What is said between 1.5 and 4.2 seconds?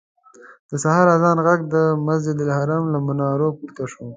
د مسجدالحرام له منارونو پورته شو.